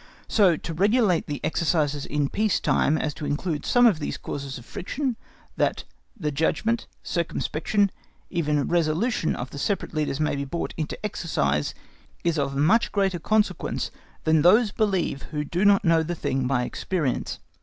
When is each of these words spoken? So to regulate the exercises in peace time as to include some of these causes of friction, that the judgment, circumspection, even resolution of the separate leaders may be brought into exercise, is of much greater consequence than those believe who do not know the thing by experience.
So 0.27 0.57
to 0.57 0.73
regulate 0.73 1.27
the 1.27 1.39
exercises 1.43 2.07
in 2.07 2.27
peace 2.27 2.59
time 2.59 2.97
as 2.97 3.13
to 3.13 3.25
include 3.27 3.67
some 3.67 3.85
of 3.85 3.99
these 3.99 4.17
causes 4.17 4.57
of 4.57 4.65
friction, 4.65 5.15
that 5.57 5.83
the 6.19 6.31
judgment, 6.31 6.87
circumspection, 7.03 7.91
even 8.31 8.67
resolution 8.67 9.35
of 9.35 9.51
the 9.51 9.59
separate 9.59 9.93
leaders 9.93 10.19
may 10.19 10.35
be 10.35 10.43
brought 10.43 10.73
into 10.75 10.97
exercise, 11.05 11.75
is 12.23 12.39
of 12.39 12.55
much 12.55 12.91
greater 12.91 13.19
consequence 13.19 13.91
than 14.23 14.41
those 14.41 14.71
believe 14.71 15.21
who 15.29 15.43
do 15.45 15.63
not 15.65 15.85
know 15.85 16.01
the 16.01 16.15
thing 16.15 16.47
by 16.47 16.63
experience. 16.63 17.37